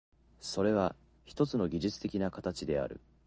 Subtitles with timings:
[0.39, 0.95] それは
[1.25, 3.01] ひとつの技術的な形である。